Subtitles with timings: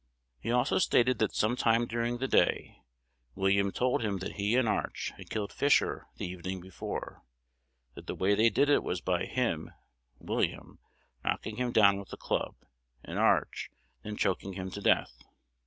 [0.39, 2.81] He also stated that some time during the day
[3.35, 7.23] William told him that he and Arch, had killed Fisher the evening before;
[7.93, 9.69] that the way they did it was by him
[10.17, 10.79] (William)
[11.23, 12.55] knocking him down with a club,
[13.03, 13.69] and Arch,
[14.01, 15.21] then choking him to death.